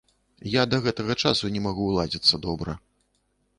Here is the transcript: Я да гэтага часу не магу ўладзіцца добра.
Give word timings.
Я 0.51 0.63
да 0.71 0.79
гэтага 0.85 1.17
часу 1.27 1.53
не 1.59 1.63
магу 1.67 1.83
ўладзіцца 1.91 2.43
добра. 2.49 2.79